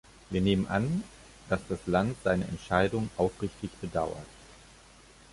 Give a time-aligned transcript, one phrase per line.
[0.31, 1.03] Wir nehmen an,
[1.47, 4.25] dass das Land seine Entscheidung aufrichtig bedauert.